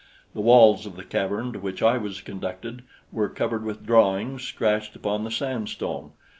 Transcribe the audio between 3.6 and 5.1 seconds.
with drawings scratched